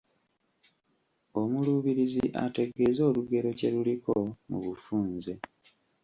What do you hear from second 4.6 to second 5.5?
bufunze